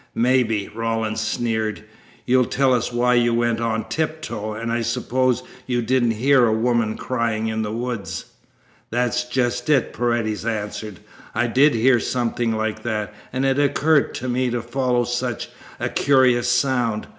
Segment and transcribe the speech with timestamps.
[0.15, 1.83] "Maybe," Rawlins sneered,
[2.25, 6.53] "you'll tell us why you went on tiptoe, and I suppose you didn't hear a
[6.53, 8.25] woman crying in the woods?"
[8.89, 11.01] "That's just it," Paredes answered.
[11.35, 15.87] "I did hear something like that, and it occurred to me to follow such a
[15.87, 17.05] curious sound.